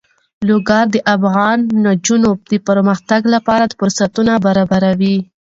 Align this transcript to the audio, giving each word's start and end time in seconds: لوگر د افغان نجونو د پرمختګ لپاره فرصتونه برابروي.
لوگر 0.49 0.85
د 0.91 0.97
افغان 1.15 1.59
نجونو 1.85 2.31
د 2.51 2.53
پرمختګ 2.67 3.21
لپاره 3.33 3.65
فرصتونه 3.79 4.33
برابروي. 4.45 5.17